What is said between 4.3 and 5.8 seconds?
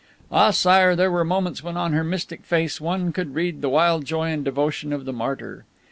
and devotion of the martyr.